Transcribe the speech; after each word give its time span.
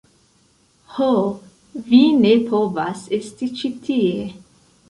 Ho, 0.93 1.09
vi 1.91 2.01
ne 2.23 2.33
povas 2.49 3.07
esti 3.19 3.53
ĉi 3.61 3.73
tie 3.87 4.29